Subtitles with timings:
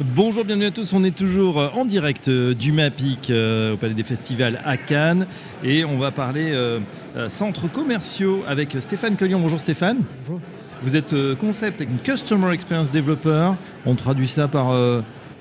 [0.00, 0.92] Bonjour, bienvenue à tous.
[0.92, 5.26] On est toujours en direct euh, du MAPIC euh, au Palais des Festivals à Cannes
[5.64, 6.78] et on va parler euh,
[7.26, 9.40] centres commerciaux avec Stéphane Collion.
[9.40, 10.04] Bonjour Stéphane.
[10.20, 10.40] Bonjour.
[10.84, 13.54] Vous êtes concept and Customer Experience Developer.
[13.86, 14.72] On traduit ça par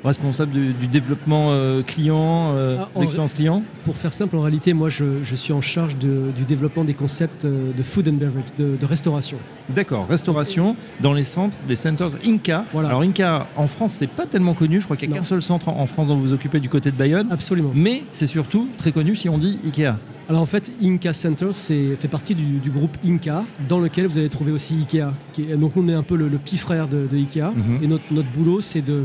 [0.08, 1.52] responsable du, développement
[1.86, 3.64] client, Ah, en- l'expérience client?
[3.86, 6.94] Pour faire simple, en réalité, moi, je, je suis en charge de- du développement des
[6.94, 9.38] concepts euh, de food and beverage, de, de restauration.
[9.70, 12.66] D'accord, restauration dans les centres, les centers Inca.
[12.74, 12.90] Voilà.
[12.90, 14.80] Alors Inca en France, c'est pas tellement connu.
[14.80, 16.70] Je crois qu'il n'y a qu'un seul centre en France dont vous vous occupez du
[16.70, 17.28] côté de Bayonne.
[17.32, 17.72] Absolument.
[17.76, 19.96] Mais c'est surtout très connu si on dit Ikea.
[20.30, 24.30] Alors en fait, Inca Center fait partie du, du groupe Inca, dans lequel vous allez
[24.30, 25.12] trouver aussi Ikea.
[25.34, 27.52] qui est- donc on est un peu le, le petit frère de, de Ikea.
[27.56, 27.80] Mhm.
[27.84, 29.04] Et notre, notre boulot, c'est de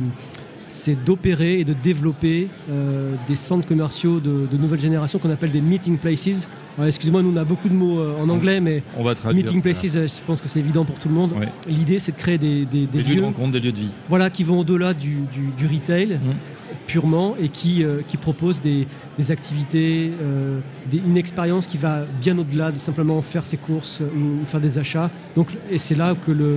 [0.72, 5.50] c'est d'opérer et de développer euh, des centres commerciaux de, de nouvelle génération qu'on appelle
[5.52, 6.48] des meeting places.
[6.78, 9.44] Alors, Excusez-moi, nous on a beaucoup de mots euh, en anglais, mais On va traduire.
[9.44, 11.32] meeting places, euh, je pense que c'est évident pour tout le monde.
[11.38, 11.48] Ouais.
[11.68, 13.90] L'idée, c'est de créer des, des- des Des lieux de rencontre, des lieux de vie.
[14.08, 16.34] voilà, qui vont au-delà du, du- du retail Mhm.
[16.86, 18.86] purement et qui, euh, qui proposent des,
[19.30, 20.60] activités, euh,
[20.92, 24.60] une expérience qui va bien au-delà de simplement faire ses courses euh, ou, ou faire
[24.60, 25.10] des achats.
[25.36, 26.56] Donc, et c'est là que le,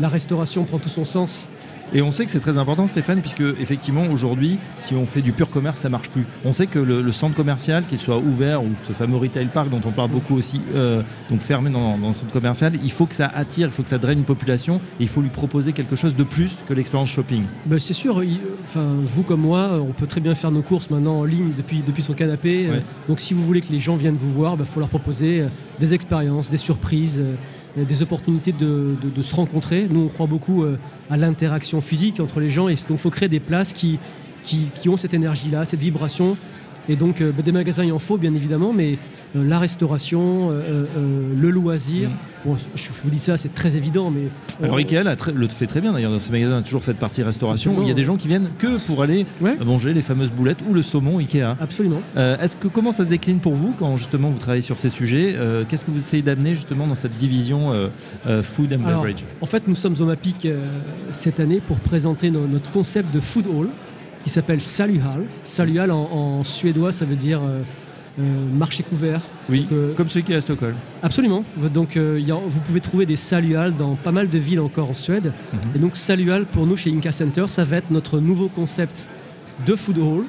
[0.00, 1.48] la restauration prend tout son sens.
[1.94, 5.32] Et on sait que c'est très important, Stéphane, puisque effectivement aujourd'hui, si on fait du
[5.32, 6.24] pur commerce, ça marche plus.
[6.44, 9.68] On sait que le, le centre commercial, qu'il soit ouvert ou ce fameux retail park
[9.68, 13.06] dont on parle beaucoup aussi, euh, donc fermé dans, dans un centre commercial, il faut
[13.06, 15.72] que ça attire, il faut que ça draine une population, et il faut lui proposer
[15.72, 17.44] quelque chose de plus que l'expérience shopping.
[17.66, 20.88] Ben, c'est sûr, il- enfin, vous comme moi, on peut très bien faire nos courses
[20.90, 22.68] maintenant en ligne depuis, depuis son canapé.
[22.70, 22.76] Ouais.
[22.76, 25.42] Euh, Donc si vous voulez que les gens viennent vous voir, il faut leur proposer
[25.42, 25.46] euh,
[25.78, 27.34] des expériences, des surprises, euh, euh,
[27.76, 29.86] des opportunités de, se rencontrer.
[29.90, 30.78] Nous, on croit beaucoup euh,
[31.10, 33.98] à l'interaction physique entre les gens et donc il faut créer des places qui
[34.86, 36.36] ont cette énergie-là, cette vibration.
[36.88, 38.98] Et donc euh, des magasins, il en faut bien évidemment, mais
[39.36, 40.86] euh, la restauration, euh,
[41.38, 42.48] le loisir, Mm.
[42.48, 44.22] bon, je, vous dis ça, c'est très évident, mais...
[44.62, 46.98] Alors Ikea le fait très bien d'ailleurs dans ces magasins, il y a toujours cette
[46.98, 49.56] partie restauration où il y a des gens qui viennent que pour aller Ouais.
[49.64, 51.56] manger les fameuses boulettes ou le saumon Ikea.
[51.60, 52.00] Absolument.
[52.16, 55.36] Est-ce que comment ça se décline pour vous quand justement vous travaillez sur ces sujets
[55.68, 57.72] Qu'est-ce que vous essayez d'amener justement dans cette division
[58.42, 59.24] food and Alors, beverage?
[59.40, 60.48] En fait, nous sommes au MAPIC
[61.12, 63.68] cette année pour présenter no- notre concept de food hall
[64.24, 65.24] qui s'appelle Saluhal.
[65.44, 67.58] Saluhal en, en suédois, ça veut dire euh,
[68.20, 68.22] euh,
[68.54, 69.20] marché couvert.
[69.48, 70.74] Oui, Donc, euh, comme celui qui est à Stockholm.
[71.02, 71.44] Absolument.
[71.72, 74.60] Donc, euh, il y a- vous pouvez trouver des Saluhal dans pas mal de villes
[74.60, 75.32] encore en Suède.
[75.52, 75.58] Mhm.
[75.76, 79.06] Et donc, Saluhal, pour nous, chez Inca Center, ça va être notre nouveau concept
[79.66, 80.24] de food hall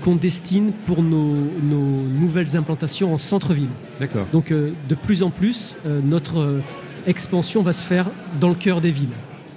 [0.00, 3.68] qu'on destine pour nos, nos nouvelles implantations en centre-ville.
[4.00, 4.26] D'accord.
[4.32, 6.60] Donc de plus en plus, notre
[7.06, 8.06] expansion va se faire
[8.40, 9.12] dans le cœur des villes.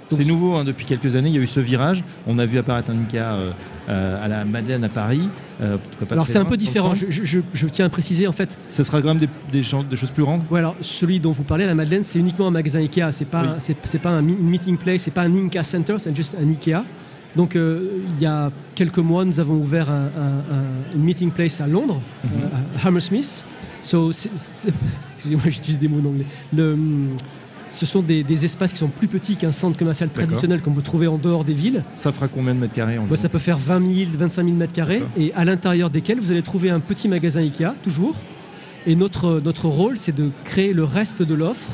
[0.08, 2.02] C'est nouveau hein, depuis quelques années, il y a eu ce virage.
[2.26, 3.50] On a vu apparaître un Ikea euh,
[3.88, 5.28] euh, à la Madeleine à Paris.
[5.60, 5.76] euh,
[6.08, 8.58] pas Alors c'est un peu différent, je, je- je tiens à préciser en fait.
[8.68, 11.32] Ce sera quand même des, des gens- des choses plus grandes Ouais, alors, celui dont
[11.32, 13.74] vous parlez, la Madeleine, c'est uniquement un magasin Ikea, c'est pas, Oui.
[13.84, 16.84] c'est, pas un meeting place, c'est pas un Inca Center, c'est juste un Ikea.
[17.36, 21.30] Donc euh, il y a quelques mois, nous avons ouvert un, un- un- une meeting
[21.30, 22.30] place à Londres, Mhm.
[22.82, 23.44] à Hammersmith.
[23.82, 24.10] So,
[25.16, 26.24] excusez-moi, j'utilise des mots en anglais.
[26.54, 27.08] Le, hum,
[27.70, 30.82] ce sont des, des espaces qui sont plus petits qu'un centre commercial traditionnel qu'on peut
[30.82, 31.84] trouver en dehors des villes.
[31.96, 34.56] Ça fera combien de mètres carrés en Bah, ça peut faire 20 000, 25 000
[34.56, 38.16] mètres carrés, et à l'intérieur desquels vous allez trouver un petit magasin Ikea, toujours.
[38.86, 41.68] Et notre, notre rôle, c'est de créer le reste de l'offre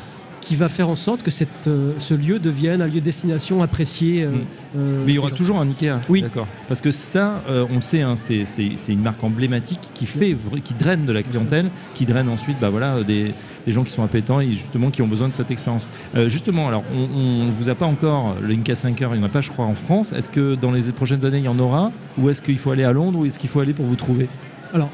[0.45, 3.63] qui va faire en sorte que cette, euh, ce lieu devienne un lieu de destination
[3.63, 4.25] apprécié.
[4.25, 4.35] euh, Mm.
[4.77, 6.01] euh, Mais il y aura toujours un Ikea.
[6.11, 6.21] Oui.
[6.21, 6.47] D'accord.
[6.69, 8.45] Parce que ça, on le sait, hein, c'est-
[8.89, 13.03] une marque emblématique qui fait, qui draine de la clientèle, qui draine ensuite, bah voilà,
[13.03, 13.33] des,
[13.65, 15.89] des gens qui sont appétents et justement qui ont besoin de cette expérience.
[16.27, 19.27] Justement, alors, on ne vous a pas encore le Inca 5 heures, il n'y en
[19.27, 20.13] a pas, je crois, en France.
[20.13, 22.85] Est-ce que dans les prochaines années, il y en aura Ou est-ce qu'il faut aller
[22.85, 24.29] à Londres Ou est-ce qu'il faut aller pour vous trouver?
[24.75, 24.91] Alors,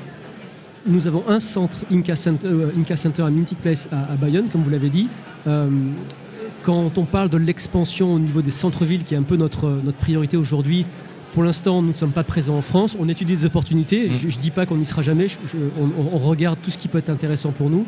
[0.87, 4.49] nous avons un centre Inca Center, euh, Inca Center à Minty Place à, à Bayonne,
[4.51, 5.09] comme vous l'avez dit.
[5.47, 5.69] Euh,
[6.63, 9.99] quand on parle de l'expansion au niveau des centres-villes, qui est un peu notre, notre
[9.99, 10.85] priorité aujourd'hui,
[11.33, 12.97] pour l'instant, nous ne sommes pas présents en France.
[12.99, 14.11] On étudie des opportunités.
[14.11, 14.17] Mm.
[14.17, 15.29] Je ne dis pas qu'on n'y sera jamais.
[15.29, 17.87] Je- je- on, regarde tout ce qui peut être intéressant pour nous.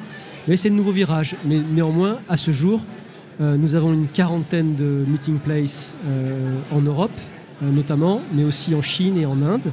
[0.49, 1.35] Mais c'est le nouveau virage.
[1.45, 2.83] Mais néanmoins, à ce jour,
[3.41, 7.11] euh, nous avons une quarantaine de meeting places euh, en Europe,
[7.63, 9.73] euh, notamment, mais aussi en Chine et en Inde.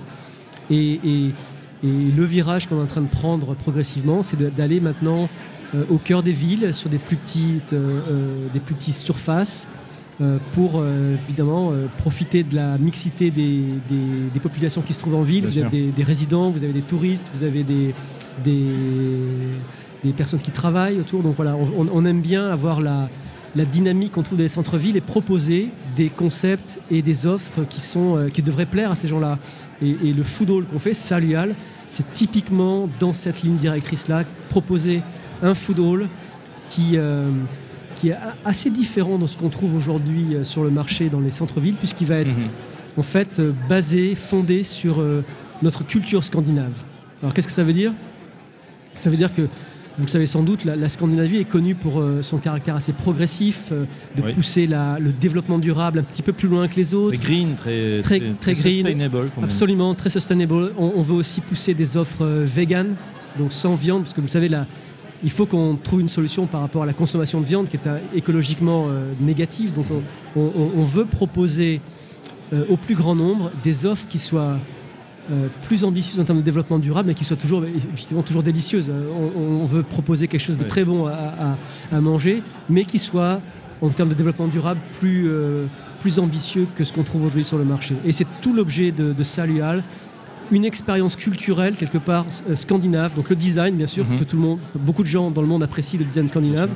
[0.71, 1.33] Et, et-
[1.81, 5.29] et le virage qu'on est en train de prendre progressivement, c'est d'aller maintenant
[5.89, 9.67] au cœur des villes, sur des plus petites, euh, euh, des plus petites surfaces,
[10.21, 14.99] euh, pour euh, évidemment euh, profiter de la mixité des, des- des populations qui se
[14.99, 15.45] trouvent en ville.
[15.45, 17.93] Bien vous avez des, des résidents, vous avez des touristes, vous avez des,
[20.03, 21.23] des, personnes qui travaillent autour.
[21.23, 23.09] Donc voilà, on, aime bien avoir la,
[23.55, 27.79] la dynamique qu'on trouve dans les centres-villes et proposer des concepts et des offres qui,
[27.79, 29.39] sont, euh, qui devraient plaire à ces gens-là.
[29.81, 31.55] Et, et le food hall qu'on fait, Salual,
[31.87, 35.01] c'est typiquement dans cette ligne directrice-là, proposer
[35.41, 36.07] un food hall
[36.67, 37.29] qui, euh,
[37.95, 41.31] qui est assez différent de ce qu'on trouve aujourd'hui euh, sur le marché dans les
[41.31, 42.47] centres-villes, puisqu'il va être Mhm.
[42.97, 45.23] en fait euh, basé, fondé sur euh,
[45.61, 46.73] notre culture scandinave.
[47.21, 47.91] Alors qu'est-ce que ça veut dire?
[48.95, 51.99] Ça veut dire que, vous le savez sans doute, la, la Scandinavie est connue pour
[51.99, 53.83] euh, son caractère assez progressif, euh,
[54.15, 54.33] de Oui.
[54.33, 57.17] pousser la- le développement durable un petit peu plus loin que les autres.
[57.17, 58.75] Très green, très, Très- très green.
[58.85, 59.29] sustainable.
[59.43, 60.71] Absolument, très sustainable.
[60.77, 62.95] On, on veut aussi pousser des offres euh, vegan,
[63.37, 64.65] donc sans viande, parce que vous le savez, là,
[65.23, 67.87] il faut qu'on trouve une solution par rapport à la consommation de viande qui est
[67.87, 69.73] euh, écologiquement euh, négative.
[69.73, 69.87] Donc
[70.35, 71.81] on, on- on veut proposer
[72.53, 74.57] euh, au plus grand nombre des offres qui soient
[75.31, 78.89] euh, plus ambitieuses en termes de développement durable, mais qui soient toujours, effectivement, toujours délicieuses.
[79.37, 81.57] On, on veut proposer quelque chose de très bon à, à-
[81.95, 83.39] à manger, mais qui soit,
[83.81, 85.29] en termes de développement durable, plus,
[86.01, 87.95] plus ambitieux que ce qu'on trouve aujourd'hui sur le marché.
[88.05, 89.83] Et c'est tout l'objet de, de Salual,
[90.51, 94.19] une expérience culturelle quelque part euh, scandinave, donc le design bien sûr, Mhm.
[94.19, 96.69] que tout le monde, beaucoup de gens dans le monde apprécient le design scandinave,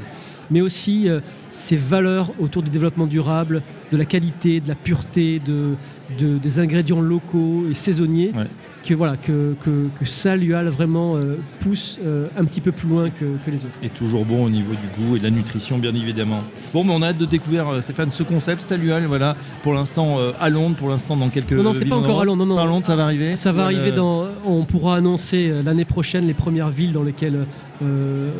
[0.53, 1.19] mais aussi euh,
[1.49, 3.61] ces valeurs autour du développement durable,
[3.91, 5.73] de la qualité, de la pureté, de,
[6.19, 8.47] de- des ingrédients locaux et saisonniers, Ouais.
[8.85, 13.09] que voilà que, que, que Salual vraiment euh, pousse euh, un petit peu plus loin
[13.09, 13.79] que, que les autres.
[13.81, 16.41] Et toujours bon au niveau du goût et de la nutrition, bien évidemment.
[16.73, 18.61] Bon, mais on a hâte de découvrir, Stéphane, ce concept.
[18.61, 21.53] Salut Al, voilà, pour l'instant euh, à Londres, pour l'instant dans quelques.
[21.53, 22.25] Non, non, c'est pas en encore à.
[22.25, 22.55] Londres, non, non.
[22.57, 23.35] Pas à Londres, ça va arriver.
[23.35, 24.25] Ça va arriver dans.
[24.45, 27.45] On pourra annoncer l'année prochaine les premières villes dans lesquelles
[27.83, 28.31] euh,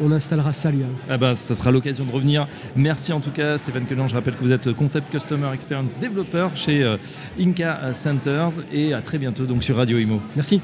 [0.00, 0.88] on, on- on installera Salual.
[1.10, 2.46] Ah bah, ça sera l'occasion de revenir.
[2.76, 4.08] Merci en tout cas, Stéphane Quelan.
[4.08, 6.96] Je rappelle que vous êtes Concept Customer Experience Developer chez euh,
[7.40, 10.20] Inca Centers et à très bientôt donc sur Radio Imo.
[10.36, 10.60] Merci.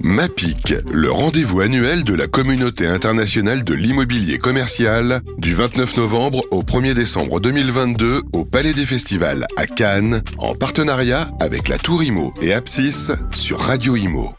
[0.00, 6.62] MAPIC, le rendez-vous annuel de la communauté internationale de l'immobilier commercial, du 29 novembre au
[6.62, 12.32] 1er décembre 2022 au Palais des Festivals à Cannes, en partenariat avec la Tour Imo
[12.42, 14.32] et Apsis sur Radio Imo.